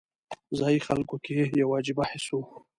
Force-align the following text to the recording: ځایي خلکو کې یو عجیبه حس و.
ځایي 0.59 0.79
خلکو 0.87 1.15
کې 1.25 1.33
یو 1.61 1.69
عجیبه 1.77 2.03
حس 2.11 2.25
و. 2.33 2.39